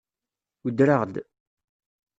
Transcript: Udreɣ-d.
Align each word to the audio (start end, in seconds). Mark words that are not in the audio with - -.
Udreɣ-d. 0.65 1.13